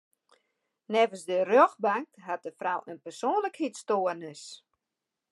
Neffens 0.91 1.23
de 1.29 1.37
rjochtbank 1.49 2.09
hat 2.29 2.43
de 2.45 2.53
frou 2.59 2.79
in 2.91 2.99
persoanlikheidsstoarnis. 3.05 4.43